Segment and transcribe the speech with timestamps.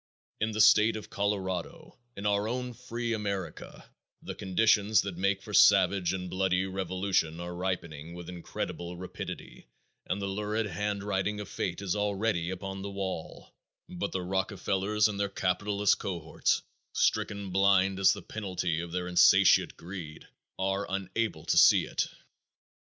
[0.39, 3.87] In the state of Colorado in "our own free America"
[4.23, 9.67] the conditions that make for savage and bloody revolution are ripening with incredible rapidity
[10.07, 13.53] and the lurid handwriting of fate is already upon the wall,
[13.87, 16.63] but the Rockefellers and their capitalist cohorts,
[16.93, 20.27] stricken blind as the penalty of their insatiate greed,
[20.57, 22.07] are unable to see it.